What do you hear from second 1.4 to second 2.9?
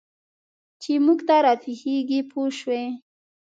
را پېښېږي پوه شوې!.